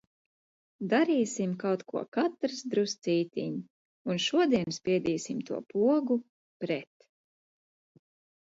[0.93, 3.53] "Darīsim kaut ko katrs druscītiņ
[4.15, 6.19] un šodien spiedīsim to pogu
[6.65, 7.11] "pret"."